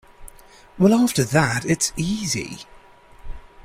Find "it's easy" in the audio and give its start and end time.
1.63-2.63